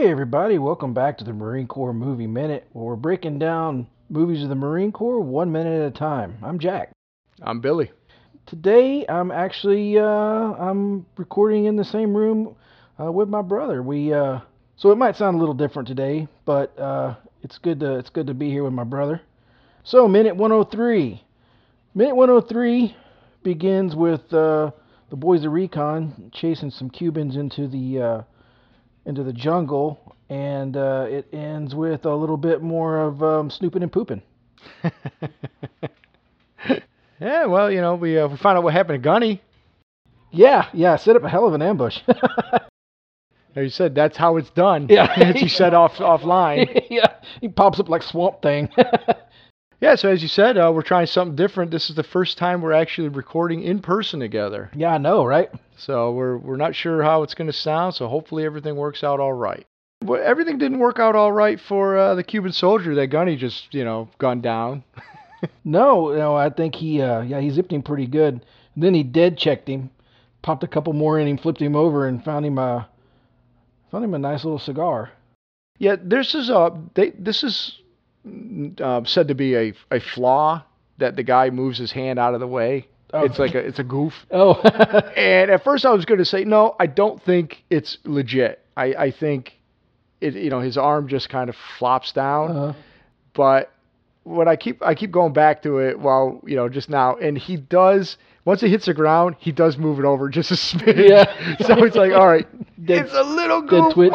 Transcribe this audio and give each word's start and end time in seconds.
Hey, 0.00 0.10
everybody, 0.10 0.56
welcome 0.56 0.94
back 0.94 1.18
to 1.18 1.24
the 1.24 1.34
Marine 1.34 1.66
Corps 1.66 1.92
Movie 1.92 2.26
Minute, 2.26 2.66
where 2.72 2.86
we're 2.86 2.96
breaking 2.96 3.38
down 3.38 3.86
movies 4.08 4.42
of 4.42 4.48
the 4.48 4.54
Marine 4.54 4.92
Corps 4.92 5.20
one 5.20 5.52
minute 5.52 5.78
at 5.78 5.88
a 5.88 5.90
time. 5.90 6.38
I'm 6.42 6.58
Jack. 6.58 6.90
I'm 7.42 7.60
Billy. 7.60 7.90
Today, 8.46 9.04
I'm 9.06 9.30
actually 9.30 9.98
uh, 9.98 10.02
I'm 10.02 11.04
recording 11.18 11.66
in 11.66 11.76
the 11.76 11.84
same 11.84 12.16
room 12.16 12.56
uh, 12.98 13.12
with 13.12 13.28
my 13.28 13.42
brother. 13.42 13.82
We 13.82 14.14
uh, 14.14 14.40
so 14.76 14.90
it 14.90 14.96
might 14.96 15.16
sound 15.16 15.36
a 15.36 15.38
little 15.38 15.52
different 15.52 15.86
today, 15.86 16.28
but 16.46 16.78
uh, 16.78 17.16
it's 17.42 17.58
good 17.58 17.80
to 17.80 17.98
it's 17.98 18.08
good 18.08 18.28
to 18.28 18.34
be 18.34 18.48
here 18.48 18.64
with 18.64 18.72
my 18.72 18.84
brother. 18.84 19.20
So, 19.84 20.08
minute 20.08 20.34
103. 20.34 21.22
Minute 21.94 22.16
103 22.16 22.96
begins 23.42 23.94
with 23.94 24.32
uh, 24.32 24.70
the 25.10 25.16
boys 25.16 25.44
of 25.44 25.52
recon 25.52 26.30
chasing 26.32 26.70
some 26.70 26.88
Cubans 26.88 27.36
into 27.36 27.68
the 27.68 28.00
uh, 28.00 28.22
into 29.06 29.22
the 29.22 29.32
jungle, 29.32 29.98
and 30.28 30.76
uh, 30.76 31.06
it 31.08 31.28
ends 31.32 31.74
with 31.74 32.04
a 32.04 32.14
little 32.14 32.36
bit 32.36 32.62
more 32.62 33.00
of 33.00 33.22
um, 33.22 33.50
snooping 33.50 33.82
and 33.82 33.92
pooping. 33.92 34.22
yeah, 37.20 37.46
well, 37.46 37.70
you 37.70 37.80
know, 37.80 37.94
we 37.94 38.18
uh, 38.18 38.28
we 38.28 38.36
found 38.36 38.58
out 38.58 38.64
what 38.64 38.72
happened 38.72 39.02
to 39.02 39.04
Gunny. 39.04 39.42
Yeah, 40.30 40.68
yeah, 40.72 40.96
set 40.96 41.16
up 41.16 41.24
a 41.24 41.28
hell 41.28 41.46
of 41.46 41.54
an 41.54 41.62
ambush. 41.62 41.98
You 43.56 43.68
said, 43.68 43.94
that's 43.94 44.16
how 44.16 44.36
it's 44.36 44.50
done. 44.50 44.86
Yeah. 44.88 45.12
as 45.16 45.42
you 45.42 45.48
said 45.48 45.74
off 45.74 45.96
offline. 45.96 46.86
yeah, 46.88 47.14
he 47.40 47.48
pops 47.48 47.80
up 47.80 47.88
like 47.88 48.02
Swamp 48.02 48.42
Thing. 48.42 48.68
Yeah, 49.80 49.94
so 49.94 50.10
as 50.10 50.20
you 50.20 50.28
said, 50.28 50.58
uh, 50.58 50.70
we're 50.74 50.82
trying 50.82 51.06
something 51.06 51.36
different. 51.36 51.70
This 51.70 51.88
is 51.88 51.96
the 51.96 52.02
first 52.02 52.36
time 52.36 52.60
we're 52.60 52.72
actually 52.72 53.08
recording 53.08 53.62
in 53.62 53.80
person 53.80 54.20
together. 54.20 54.70
yeah, 54.74 54.92
I 54.92 54.98
know, 54.98 55.24
right? 55.24 55.48
So 55.78 56.12
we're 56.12 56.36
we're 56.36 56.56
not 56.56 56.74
sure 56.74 57.02
how 57.02 57.22
it's 57.22 57.32
going 57.34 57.46
to 57.46 57.52
sound. 57.56 57.94
So 57.94 58.06
hopefully 58.06 58.44
everything 58.44 58.76
works 58.76 59.02
out 59.02 59.20
all 59.20 59.32
right. 59.32 59.66
Well, 60.04 60.22
everything 60.22 60.58
didn't 60.58 60.80
work 60.80 60.98
out 60.98 61.16
all 61.16 61.32
right 61.32 61.58
for 61.58 61.96
uh, 61.96 62.14
the 62.14 62.22
Cuban 62.22 62.52
soldier 62.52 62.94
that 62.96 63.06
Gunny 63.06 63.36
just 63.36 63.72
you 63.72 63.84
know 63.84 64.08
gunned 64.18 64.42
down. 64.42 64.84
No, 65.64 66.14
no, 66.14 66.34
I 66.36 66.50
think 66.50 66.74
he, 66.74 67.00
uh, 67.00 67.22
yeah, 67.22 67.40
he 67.40 67.48
zipped 67.48 67.72
him 67.72 67.82
pretty 67.82 68.06
good. 68.06 68.44
then 68.76 68.92
he 68.92 69.02
dead 69.02 69.38
checked 69.38 69.68
him, 69.68 69.88
popped 70.42 70.62
a 70.64 70.68
couple 70.68 70.92
more 70.92 71.18
in 71.18 71.26
him, 71.26 71.38
flipped 71.38 71.62
him 71.62 71.74
over, 71.74 72.06
and 72.06 72.22
found 72.22 72.44
him 72.44 72.58
a, 72.58 72.86
found 73.90 74.04
him 74.04 74.12
a 74.12 74.18
nice 74.18 74.44
little 74.44 74.58
cigar. 74.58 75.12
Yeah, 75.78 75.96
this 75.98 76.34
is 76.34 76.50
a 76.50 76.78
they, 76.94 77.10
this 77.18 77.42
is 77.42 77.79
uh, 78.80 79.04
said 79.04 79.28
to 79.28 79.34
be 79.34 79.54
a 79.56 79.72
a 79.90 80.00
flaw 80.00 80.62
that 80.98 81.16
the 81.16 81.22
guy 81.22 81.50
moves 81.50 81.78
his 81.78 81.92
hand 81.92 82.18
out 82.18 82.34
of 82.34 82.40
the 82.40 82.46
way. 82.46 82.86
Oh. 83.12 83.24
It's 83.24 83.38
like 83.38 83.54
a 83.54 83.58
it's 83.58 83.78
a 83.78 83.84
goof. 83.84 84.14
Oh, 84.30 84.54
And 85.16 85.50
at 85.50 85.64
first 85.64 85.84
I 85.86 85.90
was 85.90 86.04
going 86.04 86.18
to 86.18 86.24
say 86.24 86.44
no, 86.44 86.76
I 86.78 86.86
don't 86.86 87.22
think 87.22 87.64
it's 87.70 87.98
legit. 88.04 88.64
I 88.76 88.94
I 88.94 89.10
think 89.10 89.58
it 90.20 90.34
you 90.34 90.50
know 90.50 90.60
his 90.60 90.76
arm 90.78 91.08
just 91.08 91.28
kind 91.28 91.48
of 91.50 91.56
flops 91.78 92.12
down, 92.12 92.56
uh, 92.56 92.72
but 93.34 93.72
when 94.24 94.46
I 94.48 94.56
keep 94.56 94.82
I 94.82 94.94
keep 94.94 95.10
going 95.10 95.32
back 95.32 95.62
to 95.62 95.78
it 95.78 95.98
while 95.98 96.40
you 96.46 96.54
know 96.56 96.68
just 96.68 96.90
now, 96.90 97.16
and 97.16 97.36
he 97.38 97.56
does 97.56 98.16
once 98.44 98.62
it 98.62 98.68
hits 98.68 98.86
the 98.86 98.94
ground, 98.94 99.36
he 99.38 99.50
does 99.52 99.76
move 99.76 99.98
it 99.98 100.04
over 100.04 100.28
just 100.28 100.50
a 100.50 100.54
smidge. 100.54 101.08
Yeah. 101.08 101.56
so 101.66 101.82
it's 101.84 101.96
like 101.96 102.12
all 102.12 102.26
right, 102.28 102.46
Dead- 102.84 103.06
it's 103.06 103.14
a 103.14 103.22
little 103.22 103.62
dead 103.62 103.68
goof, 103.68 103.94
twitch. 103.94 104.12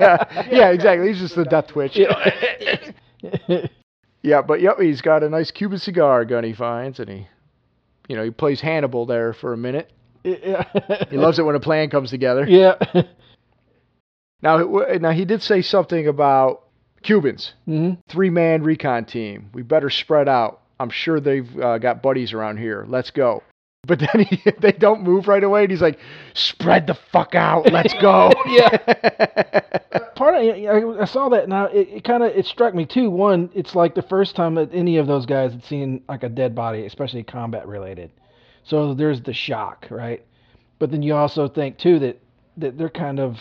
yeah, 0.00 0.48
yeah, 0.50 0.70
exactly. 0.70 1.08
He's 1.08 1.20
just 1.20 1.34
the 1.36 1.44
death 1.44 1.68
twitch. 1.68 1.96
know. 1.98 2.08
Yeah, 4.24 4.40
but 4.40 4.60
yep, 4.60 4.78
he's 4.78 5.00
got 5.00 5.24
a 5.24 5.28
nice 5.28 5.50
Cuban 5.50 5.78
cigar 5.80 6.24
gun 6.24 6.44
he 6.44 6.52
finds, 6.52 7.00
and 7.00 7.10
he, 7.10 7.26
you 8.08 8.14
know, 8.14 8.22
he 8.22 8.30
plays 8.30 8.60
Hannibal 8.60 9.04
there 9.04 9.32
for 9.32 9.52
a 9.52 9.56
minute. 9.56 9.90
yeah, 10.22 10.62
He 11.10 11.16
loves 11.16 11.40
it 11.40 11.42
when 11.42 11.56
a 11.56 11.60
plan 11.60 11.90
comes 11.90 12.10
together. 12.10 12.46
yeah. 12.48 12.74
Now, 14.42 14.58
now 15.00 15.10
he 15.12 15.24
did 15.24 15.42
say 15.42 15.62
something 15.62 16.08
about 16.08 16.64
Cubans, 17.02 17.54
hmm 17.64 17.92
three 18.08 18.30
man 18.30 18.62
recon 18.62 19.04
team. 19.04 19.50
We 19.54 19.62
better 19.62 19.90
spread 19.90 20.28
out. 20.28 20.60
I'm 20.80 20.90
sure 20.90 21.20
they've 21.20 21.58
uh, 21.60 21.78
got 21.78 22.02
buddies 22.02 22.32
around 22.32 22.58
here. 22.58 22.84
Let's 22.88 23.10
go. 23.10 23.42
But 23.84 23.98
then 23.98 24.26
he, 24.26 24.40
they 24.60 24.70
don't 24.70 25.02
move 25.02 25.26
right 25.26 25.42
away, 25.42 25.62
and 25.62 25.70
he's 25.70 25.82
like, 25.82 25.98
"Spread 26.34 26.86
the 26.86 26.94
fuck 26.94 27.34
out. 27.34 27.72
Let's 27.72 27.94
go." 27.94 28.30
Yeah. 28.46 28.78
Part 30.14 30.34
of 30.34 30.42
I, 30.42 31.02
I 31.02 31.04
saw 31.04 31.28
that 31.30 31.48
now. 31.48 31.66
It, 31.66 31.88
it 31.88 32.04
kind 32.04 32.22
of 32.22 32.30
it 32.30 32.46
struck 32.46 32.74
me 32.74 32.86
too. 32.86 33.10
One, 33.10 33.50
it's 33.54 33.74
like 33.74 33.94
the 33.96 34.02
first 34.02 34.36
time 34.36 34.54
that 34.54 34.72
any 34.72 34.98
of 34.98 35.08
those 35.08 35.26
guys 35.26 35.52
had 35.52 35.64
seen 35.64 36.02
like 36.08 36.22
a 36.22 36.28
dead 36.28 36.54
body, 36.54 36.86
especially 36.86 37.24
combat 37.24 37.66
related. 37.66 38.12
So 38.62 38.94
there's 38.94 39.20
the 39.22 39.32
shock, 39.32 39.88
right? 39.90 40.24
But 40.78 40.92
then 40.92 41.02
you 41.02 41.16
also 41.16 41.48
think 41.48 41.76
too 41.78 41.98
that 41.98 42.20
that 42.58 42.78
they're 42.78 42.88
kind 42.88 43.18
of 43.18 43.40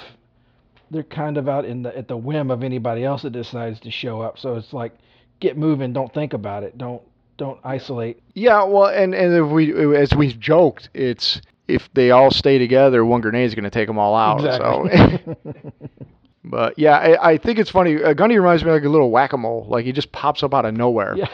they're 0.89 1.03
kind 1.03 1.37
of 1.37 1.47
out 1.47 1.65
in 1.65 1.83
the 1.83 1.95
at 1.95 2.07
the 2.07 2.17
whim 2.17 2.49
of 2.49 2.63
anybody 2.63 3.03
else 3.03 3.21
that 3.21 3.31
decides 3.31 3.79
to 3.81 3.91
show 3.91 4.21
up. 4.21 4.39
So 4.39 4.55
it's 4.55 4.73
like 4.73 4.93
get 5.39 5.55
moving, 5.55 5.93
don't 5.93 6.13
think 6.13 6.33
about 6.33 6.63
it, 6.63 6.77
don't 6.79 7.03
don't 7.41 7.59
isolate. 7.63 8.21
Yeah, 8.35 8.65
well, 8.65 8.85
and 8.85 9.15
and 9.15 9.33
if 9.33 9.51
we 9.51 9.97
as 9.97 10.13
we've 10.13 10.39
joked, 10.39 10.91
it's 10.93 11.41
if 11.67 11.91
they 11.95 12.11
all 12.11 12.29
stay 12.29 12.59
together, 12.59 13.03
one 13.03 13.19
grenade 13.19 13.47
is 13.47 13.55
going 13.55 13.63
to 13.63 13.71
take 13.71 13.87
them 13.87 13.97
all 13.97 14.15
out. 14.15 14.41
So, 14.41 14.85
Exactly. 14.85 15.71
but 16.43 16.77
yeah, 16.77 16.97
I, 16.97 17.31
I 17.31 17.37
think 17.37 17.57
it's 17.57 17.71
funny. 17.71 18.01
Uh, 18.01 18.13
Gunny 18.13 18.37
reminds 18.37 18.63
me 18.63 18.69
like 18.69 18.83
a 18.83 18.89
little 18.89 19.09
whack 19.09 19.33
a 19.33 19.37
mole. 19.37 19.65
Like 19.67 19.85
he 19.85 19.91
just 19.91 20.11
pops 20.11 20.43
up 20.43 20.53
out 20.53 20.65
of 20.65 20.75
nowhere. 20.75 21.15
yeah. 21.17 21.29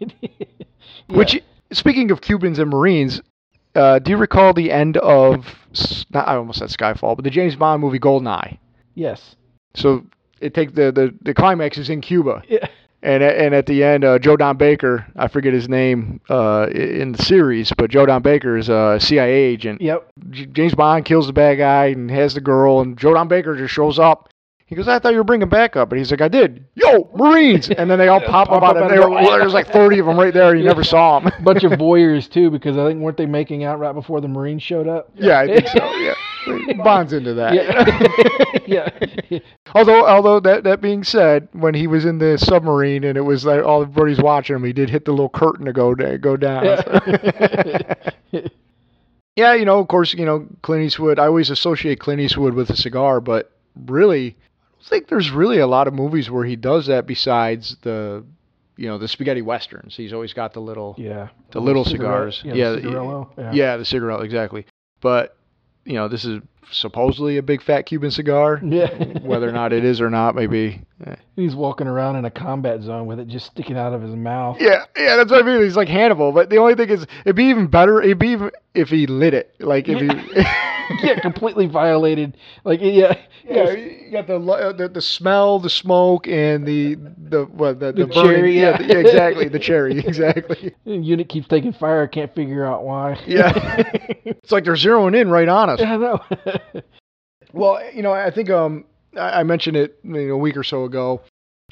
Which, 1.08 1.42
speaking 1.72 2.12
of 2.12 2.20
Cubans 2.20 2.60
and 2.60 2.70
Marines, 2.70 3.20
uh, 3.74 3.98
do 3.98 4.12
you 4.12 4.16
recall 4.16 4.54
the 4.54 4.70
end 4.70 4.96
of 4.98 5.44
not 6.14 6.28
I 6.28 6.36
almost 6.36 6.60
said 6.60 6.68
Skyfall, 6.68 7.16
but 7.16 7.24
the 7.24 7.30
James 7.30 7.56
Bond 7.56 7.82
movie 7.82 7.98
Goldeneye? 7.98 8.58
yes. 8.94 9.34
So 9.74 10.06
it 10.40 10.54
takes 10.54 10.72
the 10.74 10.92
the 10.92 11.12
the 11.20 11.34
climax 11.34 11.78
is 11.78 11.90
in 11.90 12.00
Cuba. 12.00 12.42
Yeah. 12.48 12.68
And 13.02 13.22
at, 13.22 13.36
and 13.36 13.54
at 13.54 13.66
the 13.66 13.84
end, 13.84 14.04
uh, 14.04 14.18
Joe 14.18 14.36
Don 14.36 14.56
Baker, 14.56 15.06
I 15.14 15.28
forget 15.28 15.52
his 15.52 15.68
name 15.68 16.20
uh, 16.28 16.66
in 16.72 17.12
the 17.12 17.22
series, 17.22 17.72
but 17.76 17.90
Joe 17.90 18.06
Don 18.06 18.22
Baker 18.22 18.56
is 18.56 18.68
a 18.68 18.98
CIA 19.00 19.32
agent. 19.32 19.80
Yep. 19.80 20.10
J- 20.30 20.46
James 20.46 20.74
Bond 20.74 21.04
kills 21.04 21.28
the 21.28 21.32
bad 21.32 21.56
guy 21.58 21.86
and 21.86 22.10
has 22.10 22.34
the 22.34 22.40
girl, 22.40 22.80
and 22.80 22.98
Joe 22.98 23.14
Don 23.14 23.28
Baker 23.28 23.56
just 23.56 23.72
shows 23.72 23.98
up. 24.00 24.30
He 24.68 24.74
goes, 24.76 24.86
I 24.86 24.98
thought 24.98 25.12
you 25.12 25.18
were 25.18 25.24
bringing 25.24 25.48
backup. 25.48 25.90
And 25.92 25.98
he's 25.98 26.10
like, 26.10 26.20
I 26.20 26.28
did. 26.28 26.66
Yo, 26.74 27.10
Marines! 27.16 27.70
And 27.78 27.90
then 27.90 27.98
they 27.98 28.08
all 28.08 28.20
pop, 28.20 28.48
Pop 28.48 28.58
up 28.58 28.62
out 28.62 28.76
up 28.76 28.76
of 28.76 28.82
out 28.82 28.90
of 28.90 28.98
there. 29.00 29.08
nowhere. 29.08 29.38
There's 29.38 29.54
like 29.54 29.72
30 29.72 30.00
of 30.00 30.06
them 30.06 30.18
right 30.18 30.34
there, 30.34 30.54
you 30.54 30.62
Yeah. 30.62 30.68
never 30.68 30.84
saw 30.84 31.20
them. 31.20 31.32
bunch 31.42 31.64
of 31.64 31.72
voyeurs 31.72 32.28
too, 32.30 32.50
because 32.50 32.76
I 32.76 32.86
think 32.86 33.00
weren't 33.00 33.16
they 33.16 33.24
making 33.24 33.64
out 33.64 33.78
right 33.78 33.94
before 33.94 34.20
the 34.20 34.28
Marines 34.28 34.62
showed 34.62 34.86
up? 34.86 35.10
yeah, 35.14 35.38
I 35.40 35.46
think 35.46 35.68
so. 35.68 35.78
Yeah, 35.96 36.14
Bond's 36.84 37.14
into 37.14 37.32
that. 37.34 37.54
Yeah, 38.66 38.90
yeah, 39.30 39.38
Although, 39.74 40.06
although 40.06 40.40
that 40.40 40.64
that 40.64 40.82
being 40.82 41.02
said, 41.02 41.48
when 41.52 41.72
he 41.74 41.86
was 41.86 42.04
in 42.04 42.18
the 42.18 42.36
submarine 42.36 43.04
and 43.04 43.16
it 43.16 43.22
was 43.22 43.46
like 43.46 43.64
all 43.64 43.80
everybody's 43.82 44.20
watching 44.20 44.56
him, 44.56 44.64
he 44.64 44.74
did 44.74 44.90
hit 44.90 45.06
the 45.06 45.12
little 45.12 45.28
curtain 45.30 45.64
to 45.64 45.72
go 45.72 45.94
da- 45.94 46.18
go 46.18 46.36
down. 46.36 46.64
yeah. 46.64 48.46
yeah, 49.36 49.54
you 49.54 49.64
know, 49.64 49.78
of 49.78 49.88
course, 49.88 50.12
you 50.14 50.24
know 50.26 50.46
Clint 50.62 50.84
Eastwood. 50.84 51.18
I 51.18 51.26
always 51.26 51.48
associate 51.50 52.00
Clint 52.00 52.20
Eastwood 52.20 52.54
with 52.54 52.70
a 52.70 52.76
cigar, 52.76 53.20
but 53.20 53.50
really, 53.86 54.36
think 54.84 55.08
there's 55.08 55.30
really 55.30 55.58
a 55.58 55.66
lot 55.66 55.88
of 55.88 55.94
movies 55.94 56.30
where 56.30 56.44
he 56.44 56.56
does 56.56 56.86
that 56.86 57.06
besides 57.06 57.76
the, 57.82 58.24
you 58.76 58.88
know, 58.88 58.98
the 58.98 59.08
spaghetti 59.08 59.42
westerns. 59.42 59.96
He's 59.96 60.12
always 60.12 60.32
got 60.32 60.52
the 60.52 60.60
little, 60.60 60.94
yeah. 60.98 61.28
the 61.50 61.60
little 61.60 61.84
Cigarette- 61.84 62.32
cigars. 62.34 62.42
Yeah, 62.44 62.54
Yeah, 62.54 62.70
the. 62.72 63.26
Yeah. 63.38 63.52
yeah, 63.52 63.76
the 63.76 63.84
cigarette 63.84 64.20
exactly. 64.22 64.66
But 65.00 65.36
you 65.84 65.94
know, 65.94 66.08
this 66.08 66.24
is 66.24 66.40
supposedly 66.70 67.36
a 67.38 67.42
big 67.42 67.62
fat 67.62 67.82
Cuban 67.82 68.10
cigar. 68.10 68.60
Yeah. 68.64 68.88
Whether 69.20 69.48
or 69.48 69.52
not 69.52 69.72
it 69.72 69.84
is 69.84 70.00
or 70.00 70.10
not, 70.10 70.34
maybe. 70.34 70.82
eh. 71.06 71.14
He's 71.36 71.54
walking 71.54 71.86
around 71.86 72.16
in 72.16 72.24
a 72.24 72.30
combat 72.30 72.82
zone 72.82 73.06
with 73.06 73.18
it 73.20 73.28
just 73.28 73.46
sticking 73.46 73.76
out 73.78 73.92
of 73.94 74.02
his 74.02 74.14
mouth. 74.14 74.56
Yeah, 74.60 74.84
yeah, 74.96 75.16
that's 75.16 75.30
what 75.30 75.42
I 75.42 75.46
mean. 75.46 75.62
He's 75.62 75.76
like 75.76 75.88
Hannibal, 75.88 76.32
but 76.32 76.50
the 76.50 76.56
only 76.58 76.74
thing 76.74 76.88
is, 76.90 77.06
it'd 77.24 77.36
be 77.36 77.44
even 77.44 77.68
better. 77.68 78.02
It'd 78.02 78.18
be 78.18 78.28
even 78.30 78.50
if 78.74 78.88
he 78.88 79.06
lit 79.06 79.34
it. 79.34 79.54
Like 79.60 79.88
if 79.88 79.98
he. 80.00 80.06
yeah, 81.06 81.20
completely 81.20 81.66
violated. 81.66 82.36
Like 82.64 82.80
yeah, 82.82 83.16
Yeah, 83.44 83.70
you 83.70 84.10
got 84.10 84.26
the, 84.26 84.38
the 84.76 84.88
the 84.88 85.00
smell, 85.00 85.60
the 85.60 85.70
smoke, 85.70 86.26
and 86.26 86.66
the 86.66 86.96
the 86.96 87.44
what 87.44 87.78
the, 87.78 87.92
The 87.92 88.06
the, 88.06 88.12
cherry, 88.12 88.58
Yeah, 88.58 88.70
yeah. 88.70 88.76
the- 88.78 88.84
yeah, 88.94 88.98
exactly. 88.98 89.48
The 89.48 89.58
cherry, 89.60 89.98
exactly. 90.06 90.74
The 90.84 90.96
unit 90.96 91.28
keeps 91.28 91.46
taking 91.46 91.72
fire. 91.72 92.02
I 92.02 92.06
can't 92.08 92.34
figure 92.34 92.66
out 92.66 92.82
why. 92.84 93.20
Yeah, 93.28 93.52
it's 94.24 94.50
like 94.50 94.64
they're 94.64 94.74
zeroing 94.74 95.18
in 95.18 95.30
right 95.30 95.48
on 95.48 95.70
us. 95.70 95.78
yeah, 95.80 95.94
I 95.94 95.96
know. 95.96 96.20
Well, 97.52 97.80
you 97.94 98.02
know, 98.02 98.12
I 98.12 98.30
think 98.30 98.50
um 98.50 98.84
I 99.18 99.42
mentioned 99.42 99.76
it 99.76 99.98
you 100.04 100.28
know, 100.28 100.34
a 100.34 100.36
week 100.38 100.56
or 100.56 100.64
so 100.64 100.84
ago. 100.84 101.22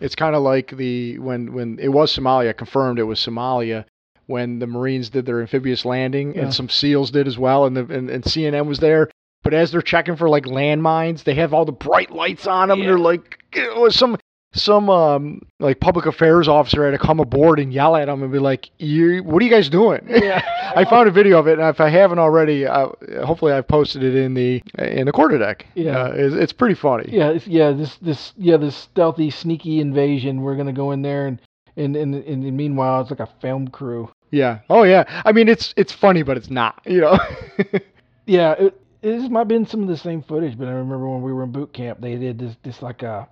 It's 0.00 0.14
kind 0.14 0.34
of 0.34 0.42
like 0.42 0.76
the 0.76 1.18
when 1.18 1.52
when 1.52 1.78
it 1.78 1.88
was 1.88 2.14
Somalia 2.16 2.56
confirmed 2.56 2.98
it 2.98 3.04
was 3.04 3.18
Somalia 3.20 3.84
when 4.26 4.58
the 4.58 4.66
Marines 4.66 5.10
did 5.10 5.26
their 5.26 5.40
amphibious 5.40 5.84
landing 5.84 6.34
Yeah. 6.34 6.42
and 6.42 6.54
some 6.54 6.68
SEALs 6.68 7.10
did 7.10 7.26
as 7.26 7.38
well, 7.38 7.64
and 7.66 7.76
the 7.76 7.82
and, 7.94 8.10
and 8.10 8.24
CNN 8.24 8.66
was 8.66 8.78
there. 8.78 9.10
But 9.42 9.54
as 9.54 9.70
they're 9.70 9.82
checking 9.82 10.16
for 10.16 10.28
like 10.28 10.44
landmines, 10.44 11.22
they 11.24 11.34
have 11.34 11.54
all 11.54 11.64
the 11.64 11.72
bright 11.72 12.10
lights 12.10 12.46
on 12.46 12.68
them, 12.68 12.80
and 12.80 12.88
they're 12.88 12.98
like, 12.98 13.38
you 13.54 13.62
know, 13.62 13.88
some 13.90 14.16
some 14.56 14.90
um 14.90 15.42
like 15.60 15.80
public 15.80 16.06
affairs 16.06 16.48
officer 16.48 16.84
had 16.84 16.98
to 16.98 17.04
come 17.04 17.20
aboard 17.20 17.58
and 17.58 17.72
yell 17.72 17.96
at 17.96 18.08
him 18.08 18.22
and 18.22 18.32
be 18.32 18.38
like, 18.38 18.70
"You, 18.78 19.22
what 19.22 19.40
are 19.40 19.44
you 19.44 19.50
guys 19.50 19.68
doing?" 19.68 20.00
Yeah. 20.08 20.42
I 20.74 20.84
found 20.84 21.08
a 21.08 21.12
video 21.12 21.38
of 21.38 21.46
it, 21.46 21.58
and 21.58 21.68
if 21.68 21.80
I 21.80 21.88
haven't 21.88 22.18
already, 22.18 22.66
uh, 22.66 22.88
hopefully 23.24 23.52
I've 23.52 23.68
posted 23.68 24.02
it 24.02 24.14
in 24.14 24.34
the 24.34 24.62
in 24.78 25.06
the 25.06 25.12
Quarterdeck. 25.12 25.62
Yeah. 25.74 25.98
uh, 25.98 26.12
it's, 26.14 26.34
it's 26.34 26.52
pretty 26.52 26.74
funny. 26.74 27.08
Yeah, 27.10 27.30
it's, 27.30 27.46
yeah, 27.46 27.70
this 27.72 27.96
this 27.98 28.32
yeah, 28.36 28.56
this 28.56 28.74
stealthy, 28.76 29.30
sneaky 29.30 29.80
invasion. 29.80 30.42
We're 30.42 30.56
gonna 30.56 30.72
go 30.72 30.90
in 30.90 31.02
there 31.02 31.28
and 31.28 31.40
and 31.76 31.96
and, 31.96 32.14
and 32.14 32.56
meanwhile 32.56 33.00
it's 33.02 33.10
like 33.10 33.20
a 33.20 33.28
film 33.40 33.68
crew. 33.68 34.10
Yeah. 34.30 34.58
Oh 34.68 34.82
yeah. 34.82 35.04
I 35.24 35.32
mean, 35.32 35.48
it's 35.48 35.72
it's 35.76 35.92
funny, 35.92 36.22
but 36.22 36.36
it's 36.36 36.50
not. 36.50 36.80
You 36.84 37.00
know. 37.02 37.18
Yeah, 38.26 38.52
it, 38.58 38.80
it 39.02 39.30
might 39.30 39.40
have 39.40 39.48
been 39.48 39.66
some 39.66 39.82
of 39.82 39.88
the 39.88 39.96
same 39.96 40.20
footage, 40.22 40.58
but 40.58 40.66
I 40.68 40.72
remember 40.72 41.08
when 41.08 41.22
we 41.22 41.32
were 41.32 41.44
in 41.44 41.52
boot 41.52 41.72
camp, 41.72 42.00
they 42.00 42.16
did 42.16 42.38
this 42.38 42.56
this 42.62 42.82
like 42.82 43.02
a 43.02 43.28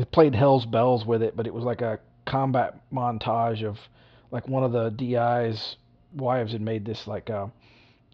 they 0.00 0.06
played 0.06 0.34
Hell's 0.34 0.64
Bells 0.64 1.04
with 1.04 1.22
it, 1.22 1.36
but 1.36 1.46
it 1.46 1.52
was 1.52 1.64
like 1.64 1.82
a 1.82 2.00
combat 2.24 2.80
montage 2.92 3.62
of 3.64 3.78
like 4.30 4.48
one 4.48 4.64
of 4.64 4.72
the 4.72 4.90
DI's 4.90 5.76
wives 6.14 6.52
had 6.52 6.60
made 6.60 6.84
this 6.84 7.06
like 7.06 7.30
uh 7.30 7.46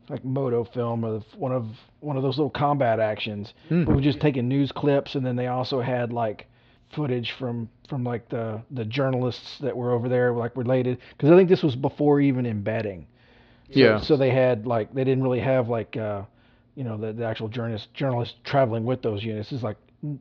like 0.09 0.25
moto 0.25 0.65
film 0.65 1.05
of 1.05 1.25
one 1.37 1.53
of 1.53 1.67
one 2.01 2.17
of 2.17 2.23
those 2.23 2.37
little 2.39 2.51
combat 2.51 2.99
actions. 2.99 3.55
Hmm. 3.69 3.85
We 3.85 3.95
were 3.95 4.01
just 4.01 4.21
taking 4.21 4.49
news 4.49 4.73
clips, 4.73 5.15
and 5.15 5.25
then 5.25 5.37
they 5.37 5.47
also 5.47 5.81
had 5.81 6.13
like 6.13 6.47
footage 6.93 7.33
from 7.39 7.69
from 7.89 8.03
like 8.03 8.29
the 8.29 8.63
the 8.73 8.85
journalists 8.85 9.59
that 9.59 9.77
were 9.77 9.93
over 9.93 10.09
there, 10.09 10.33
like 10.33 10.57
related. 10.57 10.99
Because 11.17 11.31
I 11.31 11.37
think 11.37 11.49
this 11.49 11.63
was 11.63 11.77
before 11.77 12.21
even 12.21 12.47
embedding. 12.47 13.07
So, 13.73 13.79
Yeah. 13.79 14.01
So 14.01 14.17
they 14.17 14.31
had 14.31 14.67
like 14.67 14.93
they 14.93 15.05
didn't 15.05 15.23
really 15.23 15.41
have 15.41 15.69
like 15.69 15.97
uh, 15.97 16.23
you 16.75 16.83
know 16.83 16.97
the, 16.97 17.13
the 17.13 17.25
actual 17.25 17.49
journalist 17.49 17.95
journalists 17.95 18.35
traveling 18.45 18.85
with 18.85 19.03
those 19.03 19.23
units. 19.23 19.51
This 19.51 19.59
is 19.59 19.63
like 19.63 19.77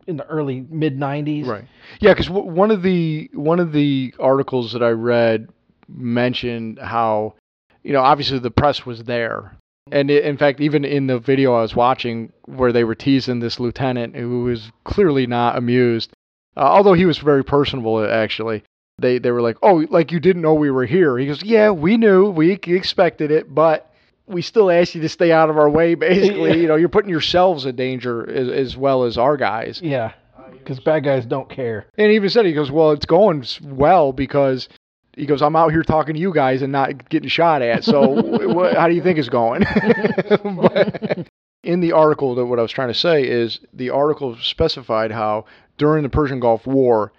in 0.08 0.18
the 0.18 0.26
early 0.28 0.66
mid 0.70 0.98
'90s. 0.98 1.46
Right. 1.46 1.66
Yeah, 2.00 2.14
because 2.14 2.28
w- 2.28 2.48
one 2.48 2.72
of 2.72 2.82
the 2.82 3.30
one 3.34 3.60
of 3.60 3.72
the 3.72 4.14
articles 4.20 4.74
that 4.74 4.84
I 4.84 4.90
read 4.90 5.50
mentioned 5.88 6.80
how, 6.80 7.36
you 7.84 7.94
know, 7.94 8.02
obviously 8.02 8.40
the 8.40 8.52
press 8.52 8.86
was 8.86 9.04
there, 9.04 9.58
and 9.92 10.10
it, 10.10 10.26
in 10.26 10.38
fact, 10.38 10.62
even 10.62 10.84
in 10.86 11.08
the 11.08 11.20
video 11.20 11.54
I 11.54 11.62
was 11.62 11.76
watching 11.76 12.32
where 12.46 12.72
they 12.72 12.84
were 12.84 12.96
teasing 12.96 13.40
this 13.40 13.60
lieutenant 13.60 14.16
who 14.16 14.44
was 14.44 14.72
clearly 14.84 15.28
not 15.28 15.58
amused, 15.58 16.12
uh, 16.58 16.62
although 16.62 16.94
he 16.94 17.06
was 17.06 17.18
very 17.18 17.44
personable 17.44 18.04
actually. 18.04 18.64
They 18.98 19.20
they 19.20 19.32
were 19.32 19.42
like, 19.42 19.58
oh, 19.62 19.86
like 19.90 20.12
you 20.12 20.22
didn't 20.22 20.42
know 20.42 20.54
we 20.54 20.72
were 20.72 20.86
here. 20.86 21.18
He 21.18 21.28
goes, 21.28 21.44
yeah, 21.44 21.70
we 21.72 21.98
knew, 21.98 22.30
we 22.30 22.52
expected 22.52 23.32
it, 23.32 23.54
but. 23.54 23.92
We 24.28 24.42
still 24.42 24.72
ask 24.72 24.96
you 24.96 25.02
to 25.02 25.10
stay 25.10 25.32
out 25.32 25.50
of 25.50 25.58
our 25.58 25.70
way, 25.70 25.96
basically. 25.96 26.60
You 26.60 26.68
know, 26.68 26.76
you're 26.76 26.90
putting 26.90 27.10
yourselves 27.10 27.66
in 27.66 27.76
danger 27.76 28.30
as, 28.30 28.50
as 28.50 28.78
well 28.78 29.04
as 29.04 29.18
our 29.18 29.38
guys. 29.38 29.82
Yeah. 29.82 30.14
Because 30.52 30.80
bad 30.80 31.04
guys 31.04 31.26
don't 31.26 31.50
care. 31.50 31.86
And 31.98 32.10
he 32.10 32.16
even 32.16 32.30
said, 32.30 32.46
he 32.46 32.54
goes, 32.54 32.72
well, 32.72 32.92
it's 32.92 33.06
going 33.06 33.46
well 33.62 34.14
because 34.14 34.68
he 35.16 35.26
goes, 35.26 35.42
I'm 35.42 35.56
out 35.56 35.72
here 35.72 35.84
talking 35.84 36.16
to 36.16 36.20
you 36.20 36.34
guys 36.34 36.62
and 36.62 36.72
not 36.72 37.10
getting 37.10 37.30
shot 37.30 37.62
at. 37.62 37.84
So 37.84 38.74
how 38.76 38.88
do 38.88 38.96
you 38.96 39.02
think 39.02 39.20
it's 39.20 39.30
going? 39.30 39.64
but 40.44 41.28
in 41.64 41.80
the 41.80 41.94
article, 41.94 42.36
that 42.36 42.46
what 42.46 42.60
I 42.60 42.62
was 42.62 42.72
trying 42.72 42.90
to 42.90 42.94
say 42.94 43.24
is 43.24 43.60
the 43.74 43.92
article 43.92 44.38
specified 44.42 45.12
how 45.12 45.46
during 45.78 46.04
the 46.04 46.10
Persian 46.10 46.40
Gulf 46.40 46.66
War, 46.66 47.12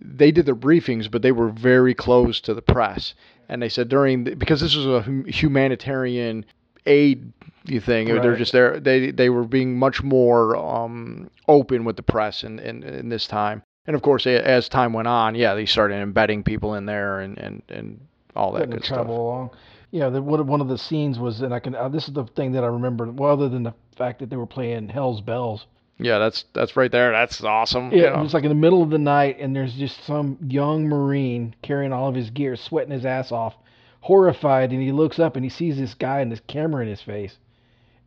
they 0.00 0.30
did 0.30 0.46
their 0.46 0.56
briefings, 0.56 1.10
but 1.10 1.22
they 1.22 1.32
were 1.32 1.48
very 1.48 1.94
close 1.94 2.40
to 2.42 2.54
the 2.54 2.62
press. 2.62 3.14
And 3.48 3.62
they 3.62 3.68
said 3.68 3.88
during 3.88 4.24
the, 4.24 4.34
because 4.34 4.60
this 4.60 4.76
was 4.76 4.86
a 4.86 5.02
humanitarian 5.30 6.44
aid 6.86 7.32
thing, 7.80 8.06
they're 8.06 8.36
just 8.36 8.52
there. 8.52 8.78
They 8.80 9.10
they 9.10 9.30
were 9.30 9.44
being 9.44 9.78
much 9.78 10.02
more 10.02 10.56
um, 10.56 11.30
open 11.46 11.84
with 11.84 11.96
the 11.96 12.02
press 12.02 12.44
in, 12.44 12.58
in, 12.58 12.82
in 12.82 13.08
this 13.08 13.26
time. 13.26 13.62
And 13.86 13.96
of 13.96 14.02
course, 14.02 14.26
as 14.26 14.68
time 14.68 14.92
went 14.92 15.08
on, 15.08 15.34
yeah, 15.34 15.54
they 15.54 15.64
started 15.64 15.96
embedding 15.96 16.42
people 16.42 16.74
in 16.74 16.84
there 16.84 17.20
and, 17.20 17.38
and, 17.38 17.62
and 17.70 18.00
all 18.36 18.52
that 18.52 18.68
good 18.68 18.84
stuff. 18.84 19.08
along. 19.08 19.50
Yeah, 19.90 20.10
the, 20.10 20.20
one 20.20 20.40
of 20.40 20.46
one 20.46 20.60
of 20.60 20.68
the 20.68 20.76
scenes 20.76 21.18
was, 21.18 21.40
and 21.40 21.54
I 21.54 21.60
can. 21.60 21.74
Uh, 21.74 21.88
this 21.88 22.06
is 22.06 22.12
the 22.12 22.24
thing 22.24 22.52
that 22.52 22.64
I 22.64 22.66
remember. 22.66 23.10
Well, 23.10 23.32
other 23.32 23.48
than 23.48 23.62
the 23.62 23.74
fact 23.96 24.18
that 24.18 24.28
they 24.28 24.36
were 24.36 24.46
playing 24.46 24.90
Hell's 24.90 25.22
Bells. 25.22 25.66
Yeah, 25.98 26.18
that's 26.18 26.44
that's 26.52 26.76
right 26.76 26.90
there. 26.92 27.10
That's 27.12 27.42
awesome. 27.42 27.92
you 27.92 28.02
Yeah, 28.02 28.10
know. 28.16 28.22
it's 28.22 28.34
like 28.34 28.44
in 28.44 28.48
the 28.50 28.54
middle 28.54 28.82
of 28.82 28.90
the 28.90 28.98
night, 28.98 29.38
and 29.40 29.54
there's 29.54 29.74
just 29.74 30.04
some 30.04 30.38
young 30.48 30.86
Marine 30.88 31.54
carrying 31.62 31.92
all 31.92 32.08
of 32.08 32.14
his 32.14 32.30
gear, 32.30 32.54
sweating 32.56 32.92
his 32.92 33.04
ass 33.04 33.32
off, 33.32 33.54
horrified, 34.00 34.70
and 34.72 34.80
he 34.82 34.92
looks 34.92 35.18
up 35.18 35.36
and 35.36 35.44
he 35.44 35.48
sees 35.50 35.76
this 35.76 35.94
guy 35.94 36.20
and 36.20 36.30
this 36.30 36.40
camera 36.46 36.82
in 36.82 36.88
his 36.88 37.02
face, 37.02 37.36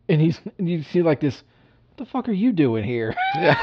and 0.10 0.22
he's 0.22 0.40
and 0.58 0.70
you 0.70 0.84
see 0.84 1.02
like 1.02 1.20
this, 1.20 1.44
what 1.90 1.98
the 2.06 2.10
fuck 2.12 2.30
are 2.30 2.34
you 2.34 2.52
doing 2.54 2.84
here? 2.84 3.14
Yeah. 3.36 3.58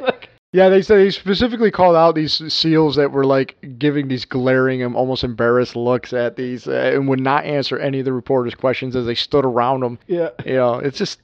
Like, 0.00 0.28
yeah, 0.52 0.68
they 0.70 0.80
said 0.82 0.98
they 0.98 1.10
specifically 1.10 1.70
called 1.70 1.94
out 1.96 2.14
these 2.14 2.52
seals 2.52 2.96
that 2.96 3.12
were 3.12 3.24
like 3.24 3.56
giving 3.78 4.08
these 4.08 4.24
glaring 4.24 4.82
and 4.82 4.94
almost 4.96 5.24
embarrassed 5.24 5.76
looks 5.76 6.12
at 6.12 6.36
these 6.36 6.66
uh, 6.66 6.92
and 6.94 7.08
would 7.08 7.20
not 7.20 7.44
answer 7.44 7.78
any 7.78 7.98
of 7.98 8.04
the 8.06 8.12
reporters' 8.12 8.54
questions 8.54 8.96
as 8.96 9.04
they 9.06 9.14
stood 9.14 9.44
around 9.44 9.80
them. 9.80 9.98
yeah. 10.06 10.30
You 10.46 10.54
know, 10.54 10.74
it's 10.74 10.96
just 10.98 11.20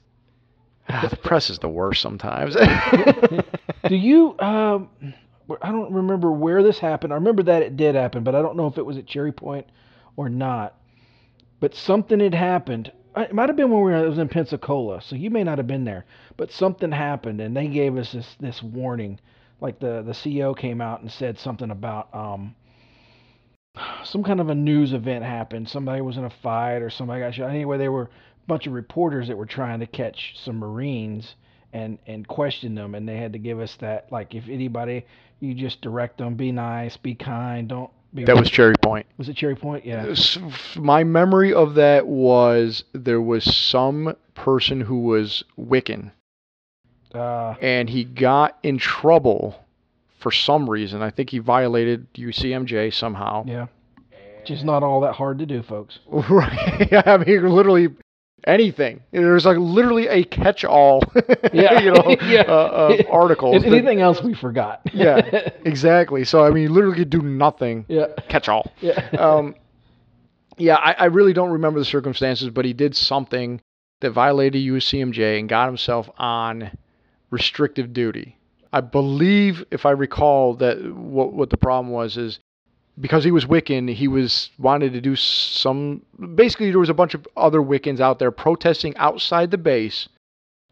ah, 0.89 1.07
the 1.09 1.17
press 1.17 1.49
is 1.49 1.59
the 1.59 1.69
worst 1.69 2.01
sometimes. 2.01 2.55
Do 3.87 3.95
you? 3.95 4.37
Um, 4.39 4.89
I 5.61 5.71
don't 5.71 5.93
remember 5.93 6.31
where 6.31 6.63
this 6.63 6.79
happened. 6.79 7.13
I 7.13 7.17
remember 7.17 7.43
that 7.43 7.61
it 7.61 7.77
did 7.77 7.95
happen, 7.95 8.23
but 8.23 8.35
I 8.35 8.41
don't 8.41 8.57
know 8.57 8.67
if 8.67 8.77
it 8.77 8.85
was 8.85 8.97
at 8.97 9.05
Cherry 9.05 9.31
Point 9.31 9.67
or 10.15 10.29
not. 10.29 10.75
But 11.59 11.75
something 11.75 12.19
had 12.19 12.33
happened. 12.33 12.91
It 13.15 13.33
might 13.33 13.49
have 13.49 13.55
been 13.55 13.71
when 13.71 13.81
we 13.81 13.91
were, 13.91 14.05
it 14.05 14.09
was 14.09 14.17
in 14.17 14.27
Pensacola, 14.27 15.01
so 15.01 15.15
you 15.15 15.29
may 15.29 15.43
not 15.43 15.57
have 15.57 15.67
been 15.67 15.85
there. 15.85 16.05
But 16.35 16.51
something 16.51 16.91
happened, 16.91 17.39
and 17.39 17.55
they 17.55 17.67
gave 17.67 17.97
us 17.97 18.11
this 18.11 18.35
this 18.39 18.61
warning. 18.61 19.19
Like 19.61 19.79
the 19.79 20.01
the 20.01 20.11
CEO 20.11 20.57
came 20.57 20.81
out 20.81 21.01
and 21.01 21.11
said 21.11 21.39
something 21.39 21.71
about 21.71 22.13
um 22.13 22.55
some 24.03 24.23
kind 24.23 24.39
of 24.39 24.49
a 24.49 24.55
news 24.55 24.93
event 24.93 25.23
happened. 25.23 25.69
Somebody 25.69 26.01
was 26.01 26.17
in 26.17 26.25
a 26.25 26.29
fight 26.29 26.81
or 26.81 26.89
somebody 26.89 27.21
got 27.21 27.33
shot. 27.35 27.49
Anyway, 27.49 27.77
they 27.77 27.89
were 27.89 28.09
bunch 28.47 28.67
of 28.67 28.73
reporters 28.73 29.27
that 29.27 29.37
were 29.37 29.45
trying 29.45 29.79
to 29.79 29.87
catch 29.87 30.35
some 30.43 30.57
Marines 30.57 31.35
and 31.73 31.97
and 32.07 32.27
question 32.27 32.75
them, 32.75 32.95
and 32.95 33.07
they 33.07 33.17
had 33.17 33.33
to 33.33 33.39
give 33.39 33.59
us 33.59 33.75
that 33.77 34.11
like 34.11 34.33
if 34.35 34.47
anybody, 34.49 35.05
you 35.39 35.53
just 35.53 35.81
direct 35.81 36.17
them, 36.17 36.35
be 36.35 36.51
nice, 36.51 36.97
be 36.97 37.15
kind, 37.15 37.67
don't. 37.67 37.89
Be 38.13 38.23
that 38.23 38.37
was 38.37 38.49
Cherry 38.49 38.75
Point. 38.81 39.05
was 39.17 39.27
it 39.27 39.35
Cherry 39.35 39.55
Point? 39.57 39.85
Yeah. 39.85 40.15
My 40.77 41.03
memory 41.03 41.53
of 41.53 41.73
that 41.75 42.07
was 42.07 42.85
there 42.93 43.19
was 43.19 43.43
some 43.53 44.15
person 44.35 44.79
who 44.79 44.99
was 45.01 45.43
Wiccan 45.59 46.11
Uh, 47.13 47.55
and 47.61 47.89
he 47.89 48.05
got 48.05 48.57
in 48.63 48.77
trouble 48.77 49.59
for 50.19 50.31
some 50.31 50.69
reason. 50.69 51.01
I 51.01 51.09
think 51.09 51.29
he 51.29 51.39
violated 51.39 52.07
UCMJ 52.13 52.93
somehow. 52.93 53.43
yeah. 53.45 53.67
Which 54.39 54.51
is 54.51 54.63
not 54.63 54.81
all 54.83 55.01
that 55.01 55.13
hard 55.13 55.39
to 55.39 55.45
do, 55.45 55.61
folks. 55.63 55.99
Right. 56.09 56.93
I 57.07 57.17
mean, 57.17 57.49
literally 57.49 57.89
anything. 58.45 59.01
There's 59.11 59.45
like 59.45 59.57
literally 59.57 60.07
a 60.07 60.23
catch-all, 60.23 61.01
Yeah. 61.53 61.79
you 61.79 61.91
know, 61.91 62.15
Yeah. 62.25 62.41
uh, 62.41 62.97
articles. 63.11 63.61
That- 63.63 63.67
anything 63.73 64.01
else 64.01 64.21
we 64.21 64.33
forgot? 64.33 64.81
yeah, 64.93 65.17
exactly. 65.65 66.23
So 66.25 66.43
I 66.45 66.49
mean, 66.51 66.63
you 66.63 66.69
literally 66.69 66.97
could 66.97 67.09
do 67.09 67.21
nothing. 67.21 67.85
yeah. 67.87 68.07
Catch-all. 68.29 68.71
Yeah. 68.81 68.99
Um, 69.17 69.55
yeah, 70.57 70.75
I, 70.75 70.93
I 70.93 71.05
really 71.05 71.33
don't 71.33 71.51
remember 71.51 71.79
the 71.79 71.85
circumstances, 71.85 72.49
but 72.49 72.63
he 72.65 72.73
did 72.73 72.95
something 72.95 73.59
that 74.01 74.11
violated 74.11 74.61
UCMJ 74.61 75.39
and 75.39 75.49
got 75.49 75.67
himself 75.67 76.09
on 76.17 76.71
restrictive 77.29 77.91
duty. 77.93 78.37
I 78.71 78.81
believe, 78.81 79.63
if 79.71 79.85
I 79.85 79.91
recall, 79.91 80.55
that 80.55 80.77
what 80.95 81.33
what 81.33 81.49
the 81.49 81.57
problem 81.57 81.91
was 81.93 82.17
is 82.17 82.39
because 82.99 83.23
he 83.23 83.31
was 83.31 83.45
Wiccan, 83.45 83.93
he 83.93 84.07
was 84.07 84.51
wanted 84.57 84.93
to 84.93 85.01
do 85.01 85.15
some. 85.15 86.01
Basically, 86.35 86.69
there 86.69 86.79
was 86.79 86.89
a 86.89 86.93
bunch 86.93 87.13
of 87.13 87.27
other 87.35 87.59
Wiccans 87.59 87.99
out 87.99 88.19
there 88.19 88.31
protesting 88.31 88.95
outside 88.97 89.51
the 89.51 89.57
base. 89.57 90.07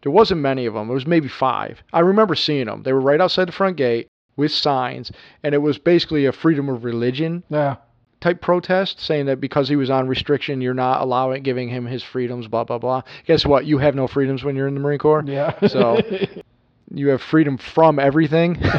There 0.02 0.12
wasn't 0.12 0.42
many 0.42 0.66
of 0.66 0.74
them. 0.74 0.88
There 0.88 0.96
was 0.96 1.08
maybe 1.08 1.28
five. 1.28 1.82
I 1.94 2.00
remember 2.00 2.36
seeing 2.36 2.66
them. 2.66 2.84
They 2.84 2.94
were 2.94 3.02
right 3.02 3.22
outside 3.22 3.48
the 3.48 3.54
front 3.54 3.78
gate 3.78 4.08
with 4.36 4.52
signs, 4.52 5.12
and 5.44 5.56
it 5.56 5.60
was 5.60 5.78
basically 5.78 6.26
a 6.26 6.32
freedom 6.32 6.68
of 6.70 6.84
religion 6.84 7.44
yeah. 7.50 7.78
type 8.20 8.42
protest 8.42 9.00
saying 9.00 9.28
that 9.28 9.40
because 9.40 9.70
he 9.70 9.76
was 9.76 9.90
on 9.90 10.08
restriction, 10.08 10.62
you're 10.62 10.74
not 10.74 11.02
allowing 11.02 11.44
giving 11.44 11.70
him 11.70 11.86
his 11.86 12.04
freedoms. 12.04 12.48
Blah 12.48 12.64
blah 12.64 12.80
blah. 12.80 13.02
Guess 13.26 13.46
what? 13.46 13.66
You 13.66 13.78
have 13.78 13.96
no 13.96 14.08
freedoms 14.08 14.44
when 14.44 14.56
you're 14.56 14.68
in 14.68 14.74
the 14.74 14.80
Marine 14.80 15.00
Corps. 15.00 15.24
Yeah. 15.26 15.68
So- 15.68 16.00
You 16.92 17.10
have 17.10 17.22
freedom 17.22 17.58
from 17.58 18.00
everything. 18.00 18.58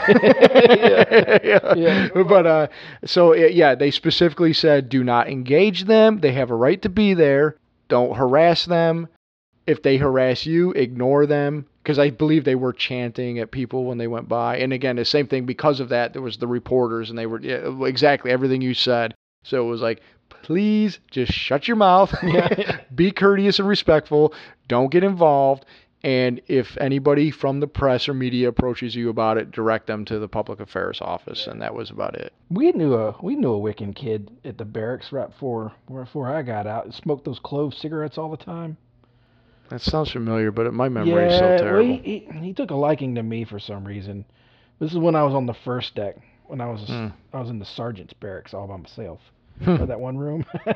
Yeah. 1.44 1.74
Yeah. 1.74 2.08
But 2.14 2.46
uh, 2.46 2.66
so 3.04 3.32
uh, 3.32 3.36
yeah, 3.36 3.74
they 3.74 3.90
specifically 3.90 4.52
said 4.52 4.88
do 4.88 5.04
not 5.04 5.28
engage 5.28 5.84
them. 5.84 6.20
They 6.20 6.32
have 6.32 6.50
a 6.50 6.54
right 6.54 6.80
to 6.82 6.88
be 6.88 7.14
there. 7.14 7.56
Don't 7.88 8.16
harass 8.16 8.64
them. 8.64 9.08
If 9.66 9.82
they 9.82 9.96
harass 9.96 10.46
you, 10.46 10.72
ignore 10.72 11.26
them. 11.26 11.66
Because 11.82 11.98
I 11.98 12.10
believe 12.10 12.44
they 12.44 12.54
were 12.54 12.72
chanting 12.72 13.38
at 13.38 13.50
people 13.50 13.84
when 13.84 13.98
they 13.98 14.06
went 14.06 14.28
by. 14.28 14.56
And 14.58 14.72
again, 14.72 14.96
the 14.96 15.04
same 15.04 15.26
thing. 15.26 15.44
Because 15.44 15.80
of 15.80 15.90
that, 15.90 16.12
there 16.14 16.22
was 16.22 16.38
the 16.38 16.46
reporters, 16.46 17.10
and 17.10 17.18
they 17.18 17.26
were 17.26 17.40
yeah, 17.40 17.84
exactly 17.84 18.30
everything 18.30 18.62
you 18.62 18.72
said. 18.74 19.14
So 19.44 19.66
it 19.66 19.68
was 19.68 19.82
like, 19.82 20.00
please 20.28 20.98
just 21.10 21.32
shut 21.32 21.68
your 21.68 21.76
mouth. 21.76 22.14
Yeah. 22.22 22.80
be 22.94 23.10
courteous 23.10 23.58
and 23.58 23.68
respectful. 23.68 24.32
Don't 24.68 24.90
get 24.90 25.04
involved. 25.04 25.66
And 26.04 26.42
if 26.48 26.76
anybody 26.76 27.30
from 27.30 27.60
the 27.60 27.66
press 27.66 28.10
or 28.10 28.14
media 28.14 28.48
approaches 28.48 28.94
you 28.94 29.08
about 29.08 29.38
it, 29.38 29.50
direct 29.50 29.86
them 29.86 30.04
to 30.04 30.18
the 30.18 30.28
public 30.28 30.60
affairs 30.60 31.00
office, 31.00 31.46
and 31.46 31.62
that 31.62 31.74
was 31.74 31.90
about 31.90 32.14
it. 32.14 32.34
We 32.50 32.72
knew 32.72 32.92
a 32.94 33.16
we 33.22 33.36
knew 33.36 33.54
a 33.54 33.58
Wiccan 33.58 33.94
kid 33.94 34.30
at 34.44 34.58
the 34.58 34.66
barracks 34.66 35.12
right 35.12 35.30
before 35.30 35.72
right 35.88 36.04
before 36.04 36.28
I 36.28 36.42
got 36.42 36.66
out. 36.66 36.84
and 36.84 36.92
Smoked 36.94 37.24
those 37.24 37.38
clove 37.38 37.72
cigarettes 37.72 38.18
all 38.18 38.30
the 38.30 38.36
time. 38.36 38.76
That 39.70 39.80
sounds 39.80 40.10
familiar, 40.10 40.50
but 40.50 40.74
my 40.74 40.90
memory 40.90 41.22
yeah, 41.22 41.28
is 41.28 41.38
so 41.38 41.56
terrible. 41.56 41.86
he, 42.02 42.26
he 42.30 42.38
he 42.48 42.52
took 42.52 42.70
a 42.70 42.74
liking 42.76 43.14
to 43.14 43.22
me 43.22 43.44
for 43.44 43.58
some 43.58 43.82
reason. 43.86 44.26
This 44.78 44.92
is 44.92 44.98
when 44.98 45.16
I 45.16 45.22
was 45.22 45.32
on 45.34 45.46
the 45.46 45.54
first 45.54 45.94
deck. 45.94 46.16
When 46.48 46.60
I 46.60 46.68
was 46.68 46.82
a, 46.82 46.86
Hmm. 46.92 47.06
I 47.32 47.40
was 47.40 47.48
in 47.48 47.58
the 47.58 47.64
sergeant's 47.64 48.12
barracks 48.12 48.52
all 48.52 48.66
by 48.66 48.76
myself. 48.76 49.20
Hmm. 49.62 49.86
That 49.86 49.98
one 50.00 50.18
room? 50.18 50.44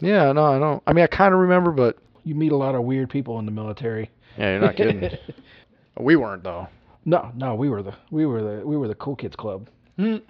Yeah, 0.00 0.30
no, 0.32 0.44
I 0.44 0.58
don't. 0.60 0.82
I 0.86 0.92
mean, 0.92 1.02
I 1.02 1.08
kind 1.08 1.34
of 1.34 1.40
remember, 1.40 1.72
but 1.72 1.98
you 2.28 2.34
meet 2.34 2.52
a 2.52 2.56
lot 2.56 2.74
of 2.74 2.82
weird 2.82 3.08
people 3.10 3.38
in 3.38 3.46
the 3.46 3.50
military. 3.52 4.10
yeah, 4.36 4.50
you're 4.52 4.60
not 4.60 4.76
kidding. 4.76 5.10
we 5.98 6.16
weren't 6.16 6.44
though. 6.44 6.68
no, 7.04 7.32
no, 7.34 7.54
we 7.54 7.68
were 7.70 7.82
the 7.82 7.94
we 8.10 8.26
were 8.26 8.42
the 8.42 8.66
we 8.66 8.76
were 8.76 8.88
the 8.88 8.94
cool 8.94 9.16
kids 9.16 9.34
club. 9.36 9.68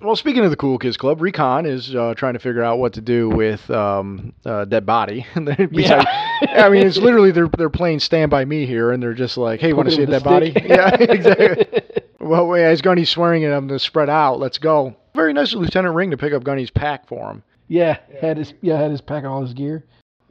Well, 0.00 0.14
speaking 0.14 0.44
of 0.44 0.50
the 0.52 0.56
Cool 0.56 0.78
Kids 0.78 0.96
Club, 0.96 1.20
Recon 1.20 1.66
is 1.66 1.92
uh, 1.92 2.14
trying 2.16 2.34
to 2.34 2.38
figure 2.38 2.62
out 2.62 2.78
what 2.78 2.92
to 2.92 3.00
do 3.00 3.28
with 3.28 3.68
um, 3.68 4.32
uh, 4.46 4.64
dead 4.64 4.86
body. 4.86 5.26
Besides- 5.34 6.06
I 6.54 6.68
mean, 6.68 6.86
it's 6.86 6.98
literally 6.98 7.32
they're 7.32 7.48
they're 7.58 7.68
playing 7.68 7.98
Stand 7.98 8.30
by 8.30 8.44
Me 8.44 8.64
here, 8.64 8.92
and 8.92 9.02
they're 9.02 9.12
just 9.12 9.36
like, 9.36 9.58
"Hey, 9.58 9.72
want 9.72 9.88
to 9.88 9.94
see 9.96 10.04
a 10.04 10.06
dead 10.06 10.22
body?" 10.22 10.52
yeah, 10.54 10.94
exactly. 11.00 11.82
well, 12.20 12.56
yeah, 12.56 12.68
as 12.68 12.80
Gunny's 12.80 13.10
swearing 13.10 13.44
at 13.44 13.50
him 13.52 13.66
to 13.66 13.78
spread 13.80 14.08
out, 14.08 14.38
let's 14.38 14.58
go. 14.58 14.94
Very 15.16 15.32
nice 15.32 15.52
of 15.52 15.60
Lieutenant 15.62 15.96
Ring 15.96 16.12
to 16.12 16.16
pick 16.16 16.32
up 16.32 16.44
Gunny's 16.44 16.70
pack 16.70 17.08
for 17.08 17.28
him. 17.32 17.42
yeah, 17.66 17.98
had 18.20 18.36
his 18.36 18.54
yeah 18.60 18.78
had 18.80 18.92
his 18.92 19.00
pack 19.00 19.24
all 19.24 19.42
his 19.42 19.52
gear. 19.52 19.84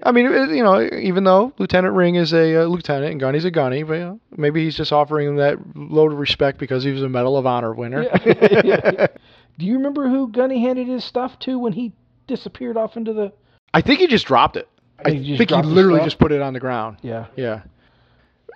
I 0.03 0.11
mean, 0.11 0.25
you 0.25 0.63
know, 0.63 0.81
even 0.81 1.23
though 1.23 1.53
Lieutenant 1.57 1.95
Ring 1.95 2.15
is 2.15 2.33
a 2.33 2.63
uh, 2.63 2.65
lieutenant 2.65 3.11
and 3.11 3.19
Gunny's 3.19 3.45
a 3.45 3.51
gunny, 3.51 3.83
but 3.83 3.93
you 3.93 3.99
know, 3.99 4.19
maybe 4.35 4.63
he's 4.63 4.77
just 4.77 4.93
offering 4.93 5.27
him 5.27 5.35
that 5.37 5.57
load 5.75 6.11
of 6.11 6.19
respect 6.19 6.59
because 6.59 6.83
he 6.83 6.91
was 6.91 7.01
a 7.01 7.09
Medal 7.09 7.37
of 7.37 7.45
Honor 7.45 7.73
winner. 7.73 8.03
Yeah. 8.03 8.61
Yeah. 8.63 9.07
Do 9.57 9.65
you 9.65 9.73
remember 9.73 10.07
who 10.07 10.27
Gunny 10.27 10.61
handed 10.61 10.87
his 10.87 11.03
stuff 11.03 11.39
to 11.39 11.57
when 11.57 11.73
he 11.73 11.93
disappeared 12.27 12.77
off 12.77 12.95
into 12.95 13.11
the? 13.11 13.33
I 13.73 13.81
think 13.81 13.99
he 13.99 14.07
just 14.07 14.27
dropped 14.27 14.55
it. 14.55 14.69
I 14.99 15.11
think 15.11 15.23
he 15.23 15.37
literally 15.37 16.03
just 16.03 16.19
put 16.19 16.31
it 16.31 16.41
on 16.41 16.53
the 16.53 16.59
ground. 16.59 16.97
Yeah. 17.01 17.25
Yeah, 17.35 17.61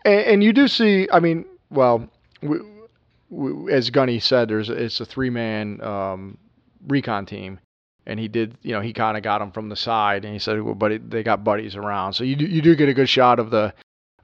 and, 0.06 0.22
and 0.22 0.44
you 0.44 0.54
do 0.54 0.68
see. 0.68 1.08
I 1.12 1.20
mean, 1.20 1.46
well, 1.70 2.08
we, 2.42 2.60
we, 3.30 3.74
as 3.74 3.90
Gunny 3.90 4.20
said, 4.20 4.50
there's 4.50 4.70
it's 4.70 5.00
a 5.00 5.06
three 5.06 5.30
man 5.30 5.82
um, 5.82 6.38
recon 6.88 7.26
team, 7.26 7.60
and 8.06 8.20
he 8.20 8.28
did. 8.28 8.56
You 8.62 8.74
know, 8.74 8.82
he 8.82 8.94
kind 8.94 9.18
of 9.18 9.24
got 9.24 9.42
him 9.42 9.52
from 9.52 9.70
the 9.70 9.76
side, 9.76 10.26
and 10.26 10.34
he 10.34 10.40
said, 10.40 10.62
well, 10.62 10.76
but 10.76 10.92
it, 10.92 11.10
they 11.10 11.24
got 11.24 11.44
buddies 11.44 11.76
around, 11.76 12.14
so 12.14 12.24
you 12.24 12.36
do, 12.36 12.46
you 12.46 12.62
do 12.62 12.76
get 12.76 12.90
a 12.90 12.94
good 12.94 13.10
shot 13.10 13.40
of 13.40 13.50
the 13.50 13.74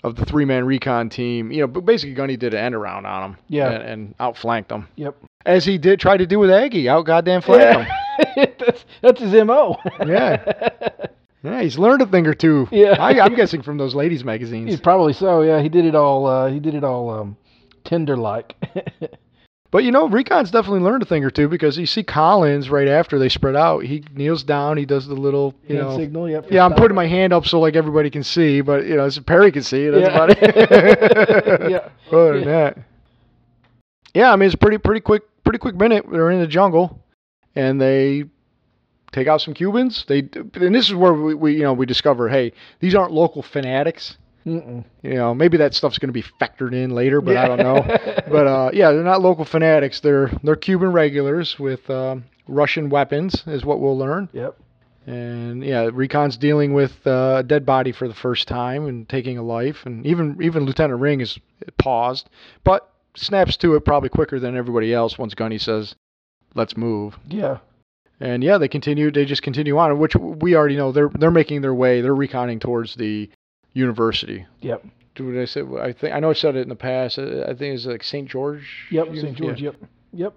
of 0.03 0.15
the 0.15 0.25
three 0.25 0.45
man 0.45 0.65
recon 0.65 1.09
team. 1.09 1.51
You 1.51 1.61
know, 1.61 1.67
but 1.67 1.85
basically 1.85 2.13
Gunny 2.13 2.37
did 2.37 2.53
an 2.53 2.59
end 2.63 2.75
around 2.75 3.05
on 3.05 3.31
him, 3.31 3.37
Yeah. 3.49 3.71
and, 3.71 3.83
and 3.83 4.15
outflanked 4.19 4.69
them 4.69 4.87
Yep. 4.95 5.15
as 5.45 5.65
he 5.65 5.77
did 5.77 5.99
try 5.99 6.17
to 6.17 6.25
do 6.27 6.37
with 6.39 6.51
Aggie, 6.51 6.87
out 6.87 7.05
goddamn 7.05 7.41
flanked 7.41 7.89
him. 7.89 8.47
that's 8.59 8.85
that's 9.01 9.19
his 9.21 9.33
mo. 9.43 9.77
Yeah. 10.05 10.89
Yeah, 11.43 11.61
he's 11.61 11.77
learned 11.77 12.01
a 12.01 12.07
thing 12.07 12.25
or 12.27 12.33
two. 12.33 12.67
Yeah. 12.71 12.95
I, 12.99 13.19
I'm 13.21 13.35
guessing 13.35 13.61
from 13.61 13.77
those 13.77 13.93
ladies' 13.95 14.23
magazines. 14.23 14.69
He's 14.71 14.81
probably 14.81 15.13
so. 15.13 15.43
Yeah, 15.43 15.61
he 15.61 15.69
did 15.69 15.85
it 15.85 15.93
all. 15.95 16.25
Uh, 16.25 16.47
he 16.49 16.59
did 16.59 16.73
it 16.73 16.83
all 16.83 17.09
um, 17.11 17.37
Tinder 17.83 18.17
like. 18.17 18.55
But 19.69 19.83
you 19.83 19.91
know, 19.91 20.07
Recon's 20.07 20.49
definitely 20.49 20.79
learned 20.79 21.03
a 21.03 21.05
thing 21.05 21.25
or 21.25 21.29
two 21.29 21.49
because 21.49 21.77
you 21.77 21.85
see 21.85 22.01
Collins 22.03 22.69
right 22.69 22.87
after 22.87 23.19
they 23.19 23.27
spread 23.27 23.55
out. 23.55 23.83
He 23.83 24.03
kneels 24.13 24.43
down. 24.43 24.77
He 24.77 24.85
does 24.85 25.07
the 25.07 25.13
little, 25.13 25.53
you 25.67 25.75
Hand 25.75 25.89
know. 25.89 25.97
signal. 25.97 26.29
Yep. 26.29 26.51
Yeah, 26.51 26.63
I'm 26.63 26.73
putting 26.73 26.95
my 26.95 27.05
hand 27.07 27.33
up 27.33 27.45
so 27.45 27.59
like 27.59 27.75
everybody 27.75 28.09
can 28.09 28.23
see, 28.23 28.61
but 28.61 28.85
you 28.85 28.95
know, 28.95 29.09
so 29.09 29.21
Perry 29.21 29.51
can 29.51 29.63
see. 29.63 29.89
That's 29.89 30.07
Yeah. 30.07 30.15
about 30.15 30.29
it. 30.31 31.71
Yeah. 31.71 31.89
Other 32.17 32.39
than 32.39 32.45
that, 32.47 32.77
yeah, 34.13 34.31
I 34.31 34.35
mean 34.37 34.47
it's 34.47 34.55
pretty 34.55 34.77
pretty 34.77 35.01
quick 35.01 35.23
pretty 35.43 35.59
quick 35.59 35.75
minute. 35.75 36.05
They're 36.09 36.31
in 36.31 36.39
the 36.39 36.47
jungle, 36.47 37.03
and 37.55 37.79
they 37.81 38.23
take 39.11 39.27
out 39.27 39.41
some 39.41 39.53
Cubans. 39.53 40.05
They 40.07 40.19
and 40.53 40.73
this 40.73 40.87
is 40.87 40.95
where 40.95 41.13
we, 41.13 41.33
we 41.33 41.53
you 41.55 41.63
know 41.63 41.73
we 41.73 41.85
discover 41.85 42.29
hey 42.29 42.53
these 42.79 42.95
aren't 42.95 43.11
local 43.11 43.41
fanatics. 43.41 44.17
Mm-mm. 44.47 44.85
You 45.03 45.15
know 45.15 45.33
maybe 45.33 45.57
that 45.57 45.73
stuff's 45.73 45.97
going 45.97 46.07
to 46.07 46.13
be 46.13 46.23
factored 46.23 46.73
in 46.73 46.91
later, 46.91 47.19
but 47.19 47.35
I 47.35 47.47
don't 47.47 47.57
know. 47.59 47.81
but 48.31 48.47
uh, 48.47 48.71
yeah, 48.73 48.91
they're 48.91 49.03
not 49.03 49.21
local 49.21 49.43
fanatics. 49.45 49.99
They're 49.99 50.31
they're 50.41 50.55
Cuban 50.55 50.93
regulars 50.93 51.59
with 51.59 51.87
um, 51.89 52.23
Russian 52.47 52.89
weapons, 52.89 53.43
is 53.45 53.65
what 53.65 53.81
we'll 53.81 53.97
learn. 53.97 54.29
Yep. 54.31 54.57
And 55.05 55.63
yeah, 55.63 55.89
Recon's 55.93 56.37
dealing 56.37 56.73
with 56.73 57.05
uh, 57.05 57.37
a 57.39 57.43
dead 57.43 57.65
body 57.65 57.91
for 57.91 58.07
the 58.07 58.13
first 58.13 58.47
time 58.47 58.87
and 58.87 59.07
taking 59.07 59.37
a 59.37 59.43
life, 59.43 59.85
and 59.85 60.05
even 60.05 60.37
even 60.41 60.65
Lieutenant 60.65 60.99
Ring 60.99 61.21
is 61.21 61.37
paused, 61.77 62.29
but 62.63 62.89
snaps 63.15 63.57
to 63.57 63.75
it 63.75 63.85
probably 63.85 64.09
quicker 64.09 64.39
than 64.39 64.55
everybody 64.55 64.93
else 64.93 65.17
once 65.17 65.33
Gunny 65.33 65.57
says, 65.57 65.95
"Let's 66.55 66.77
move." 66.77 67.17
Yeah. 67.27 67.59
And 68.19 68.43
yeah, 68.43 68.57
they 68.57 68.67
continue. 68.67 69.11
They 69.11 69.25
just 69.25 69.43
continue 69.43 69.77
on, 69.77 69.99
which 69.99 70.15
we 70.15 70.55
already 70.55 70.75
know. 70.75 70.91
They're 70.91 71.09
they're 71.09 71.31
making 71.31 71.61
their 71.61 71.73
way. 71.73 72.01
They're 72.01 72.15
reconning 72.15 72.59
towards 72.59 72.95
the 72.95 73.29
university. 73.73 74.45
Yep. 74.61 74.85
Did 75.15 75.39
I 75.39 75.45
say? 75.45 75.61
I 75.79 75.93
think 75.93 76.13
I 76.13 76.19
know 76.19 76.29
I 76.29 76.33
said 76.33 76.55
it 76.55 76.61
in 76.61 76.69
the 76.69 76.75
past. 76.75 77.17
I 77.17 77.53
think 77.53 77.75
it's 77.75 77.85
like 77.85 78.03
St. 78.03 78.29
George. 78.29 78.87
Yep. 78.91 79.07
St. 79.15 79.35
George. 79.35 79.61
yeah. 79.61 79.71
Yep. 79.71 79.89
Yep. 80.13 80.33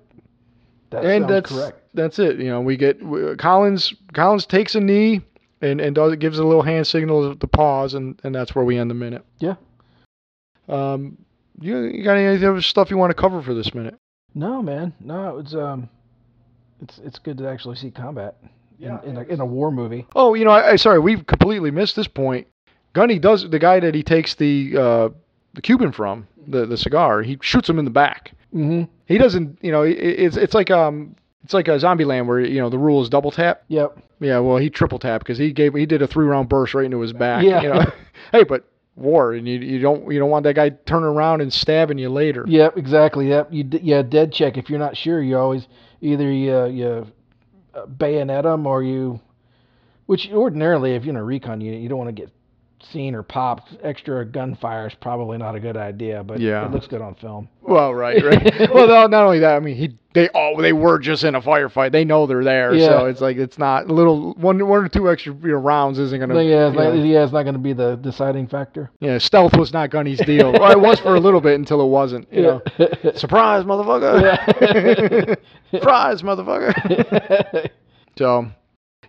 That 0.90 1.04
and 1.04 1.28
that's 1.28 1.50
correct. 1.52 1.80
that's 1.94 2.18
it. 2.18 2.38
You 2.38 2.48
know, 2.48 2.60
we 2.60 2.76
get 2.76 2.98
w- 3.00 3.36
Collins. 3.36 3.94
Collins 4.12 4.46
takes 4.46 4.74
a 4.74 4.80
knee 4.80 5.20
and 5.60 5.80
and 5.80 5.94
does 5.94 6.16
gives 6.16 6.38
a 6.38 6.44
little 6.44 6.62
hand 6.62 6.86
signal 6.86 7.36
to 7.36 7.46
pause, 7.46 7.94
and 7.94 8.18
and 8.24 8.34
that's 8.34 8.54
where 8.54 8.64
we 8.64 8.78
end 8.78 8.90
the 8.90 8.94
minute. 8.94 9.24
Yeah. 9.38 9.54
Um, 10.68 11.18
you, 11.60 11.78
you 11.78 12.02
got 12.04 12.16
any 12.16 12.44
other 12.44 12.62
stuff 12.62 12.90
you 12.90 12.96
want 12.96 13.10
to 13.10 13.20
cover 13.20 13.42
for 13.42 13.54
this 13.54 13.74
minute? 13.74 13.96
No, 14.34 14.62
man. 14.62 14.94
No, 15.00 15.38
it's 15.38 15.54
um, 15.54 15.88
it's 16.80 16.98
it's 16.98 17.18
good 17.18 17.38
to 17.38 17.48
actually 17.48 17.76
see 17.76 17.90
combat 17.90 18.36
in 18.42 18.48
Yeah, 18.78 19.02
in, 19.02 19.16
a, 19.16 19.22
in 19.22 19.40
a 19.40 19.46
war 19.46 19.70
movie. 19.70 20.06
Oh, 20.14 20.34
you 20.34 20.44
know, 20.44 20.52
I, 20.52 20.70
I 20.72 20.76
sorry, 20.76 20.98
we've 21.00 21.26
completely 21.26 21.70
missed 21.70 21.96
this 21.96 22.08
point. 22.08 22.46
Gunny 22.92 23.18
does 23.18 23.48
the 23.48 23.58
guy 23.58 23.80
that 23.80 23.94
he 23.94 24.02
takes 24.02 24.34
the 24.34 24.76
uh, 24.76 25.08
the 25.54 25.62
Cuban 25.62 25.92
from 25.92 26.26
the 26.46 26.66
the 26.66 26.76
cigar. 26.76 27.22
He 27.22 27.38
shoots 27.40 27.68
him 27.68 27.78
in 27.78 27.84
the 27.84 27.90
back. 27.90 28.32
Mm-hmm. 28.54 28.90
He 29.06 29.18
doesn't. 29.18 29.58
You 29.62 29.72
know, 29.72 29.82
it, 29.82 29.92
it's 29.98 30.36
it's 30.36 30.54
like 30.54 30.70
um. 30.70 31.16
It's 31.42 31.54
like 31.54 31.68
a 31.68 31.78
Zombieland 31.78 32.26
where 32.26 32.38
you 32.38 32.60
know 32.60 32.68
the 32.68 32.78
rule 32.78 33.02
is 33.02 33.08
double 33.08 33.30
tap. 33.30 33.62
Yep. 33.68 33.98
Yeah, 34.20 34.40
well, 34.40 34.58
he 34.58 34.68
triple 34.68 34.98
tap 34.98 35.22
because 35.22 35.38
he 35.38 35.52
gave 35.52 35.74
he 35.74 35.86
did 35.86 36.02
a 36.02 36.06
three 36.06 36.26
round 36.26 36.48
burst 36.50 36.74
right 36.74 36.84
into 36.84 37.00
his 37.00 37.14
back. 37.14 37.42
Yeah. 37.42 37.62
You 37.62 37.68
know? 37.70 37.92
hey, 38.32 38.44
but 38.44 38.68
war, 38.94 39.32
and 39.32 39.48
you 39.48 39.58
you 39.58 39.80
don't 39.80 40.12
you 40.12 40.18
don't 40.18 40.28
want 40.28 40.44
that 40.44 40.54
guy 40.54 40.68
turning 40.68 41.06
around 41.06 41.40
and 41.40 41.50
stabbing 41.50 41.96
you 41.96 42.10
later. 42.10 42.44
Yep. 42.46 42.76
Exactly. 42.76 43.28
Yep. 43.28 43.48
You 43.50 43.68
yeah 43.82 44.02
dead 44.02 44.32
check. 44.32 44.58
If 44.58 44.68
you're 44.68 44.78
not 44.78 44.96
sure, 44.96 45.22
you 45.22 45.38
always 45.38 45.66
either 46.02 46.30
you 46.30 46.54
uh, 46.54 46.66
you 46.66 47.06
uh, 47.74 47.86
bayonet 47.86 48.44
them 48.44 48.66
or 48.66 48.82
you, 48.82 49.18
which 50.04 50.30
ordinarily 50.30 50.94
if 50.94 51.04
you're 51.04 51.14
in 51.14 51.16
a 51.16 51.24
recon 51.24 51.62
unit, 51.62 51.80
you 51.80 51.88
don't 51.88 51.98
want 51.98 52.14
to 52.14 52.22
get 52.22 52.30
seen 52.82 53.14
or 53.14 53.22
popped. 53.22 53.76
Extra 53.82 54.24
gunfire 54.24 54.86
is 54.88 54.94
probably 54.94 55.38
not 55.38 55.54
a 55.54 55.60
good 55.60 55.76
idea, 55.76 56.22
but 56.22 56.40
Yeah. 56.40 56.64
it 56.66 56.70
looks 56.72 56.86
good 56.86 57.00
on 57.00 57.14
film. 57.14 57.48
Well, 57.62 57.94
right, 57.94 58.22
right. 58.22 58.70
well, 58.74 59.08
not 59.08 59.24
only 59.24 59.40
that, 59.40 59.56
I 59.56 59.60
mean, 59.60 59.76
he 59.76 59.96
they 60.12 60.28
all 60.30 60.56
they 60.56 60.72
were 60.72 60.98
just 60.98 61.22
in 61.22 61.36
a 61.36 61.40
firefight. 61.40 61.92
They 61.92 62.04
know 62.04 62.26
they're 62.26 62.42
there, 62.42 62.76
so 62.80 63.06
it's 63.06 63.20
like 63.20 63.36
it's 63.36 63.58
not 63.58 63.88
a 63.88 63.92
little 63.92 64.34
one 64.34 64.66
one 64.66 64.84
or 64.84 64.88
two 64.88 65.08
extra 65.08 65.32
you 65.34 65.48
know, 65.52 65.58
rounds 65.58 66.00
isn't 66.00 66.18
gonna. 66.18 66.42
Yeah, 66.42 66.68
it's 66.68 66.76
not, 66.76 66.92
yeah, 66.94 67.22
it's 67.22 67.32
not 67.32 67.44
going 67.44 67.54
to 67.54 67.60
be 67.60 67.72
the 67.74 67.94
deciding 67.96 68.48
factor. 68.48 68.90
yeah, 68.98 69.18
stealth 69.18 69.56
was 69.56 69.72
not 69.72 69.90
Gunny's 69.90 70.18
deal. 70.20 70.50
well, 70.58 70.72
it 70.72 70.80
was 70.80 70.98
for 70.98 71.14
a 71.14 71.20
little 71.20 71.40
bit 71.40 71.54
until 71.60 71.80
it 71.80 71.88
wasn't. 71.88 72.26
You 72.32 72.42
know, 72.42 72.62
surprise, 73.14 73.64
motherfucker! 73.64 75.36
Surprise, 75.70 76.22
motherfucker! 76.22 77.68
So, 78.18 78.50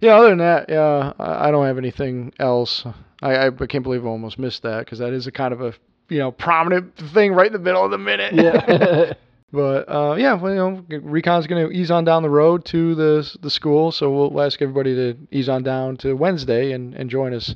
yeah, 0.02 0.16
other 0.18 0.30
than 0.30 0.40
that, 0.40 0.66
yeah, 0.70 1.14
I, 1.20 1.48
I 1.48 1.52
don't 1.52 1.66
have 1.66 1.78
anything 1.78 2.34
else. 2.40 2.84
I, 3.22 3.48
I 3.48 3.50
can't 3.52 3.84
believe 3.84 4.06
I 4.06 4.10
almost 4.10 4.38
missed 4.40 4.64
that 4.64 4.80
because 4.86 5.00
that 5.00 5.14
is 5.14 5.28
a 5.28 5.32
kind 5.32 5.54
of 5.54 5.62
a 5.62 5.74
you 6.10 6.18
know 6.20 6.32
prominent 6.32 6.96
thing 6.98 7.34
right 7.34 7.48
in 7.48 7.54
the 7.54 7.60
middle 7.60 7.86
of 7.86 7.92
the 7.92 7.98
minute. 7.98 8.34
yeah. 8.34 9.14
But 9.54 9.90
uh, 9.90 10.16
yeah, 10.18 10.36
well, 10.36 10.54
you 10.54 10.58
know, 10.58 11.00
Recon's 11.02 11.46
going 11.46 11.68
to 11.68 11.76
ease 11.76 11.92
on 11.92 12.06
down 12.06 12.24
the 12.24 12.30
road 12.30 12.64
to 12.68 12.96
the 12.96 13.38
the 13.42 13.50
school, 13.50 13.92
so 13.92 14.10
we'll 14.10 14.42
ask 14.42 14.62
everybody 14.62 14.96
to 14.96 15.18
ease 15.30 15.50
on 15.50 15.62
down 15.62 15.98
to 15.98 16.14
Wednesday 16.14 16.72
and, 16.72 16.94
and 16.94 17.10
join 17.10 17.34
us. 17.34 17.54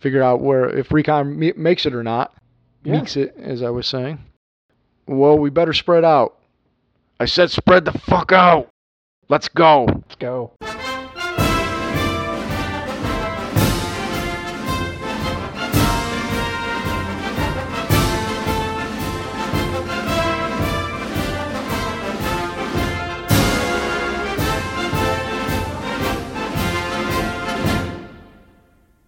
Figure 0.00 0.22
out 0.22 0.40
where 0.40 0.68
if 0.68 0.92
Recon 0.92 1.36
me- 1.36 1.52
makes 1.56 1.84
it 1.84 1.94
or 1.96 2.04
not, 2.04 2.32
Yeah. 2.84 2.92
meeks 2.92 3.16
it, 3.16 3.34
as 3.38 3.60
I 3.60 3.70
was 3.70 3.88
saying. 3.88 4.20
Well, 5.08 5.36
we 5.36 5.50
better 5.50 5.72
spread 5.72 6.04
out. 6.04 6.38
I 7.18 7.24
said 7.24 7.50
spread 7.50 7.86
the 7.86 7.92
fuck 7.98 8.30
out. 8.30 8.68
Let's 9.28 9.48
go. 9.48 9.86
Let's 9.86 10.14
go. 10.14 10.52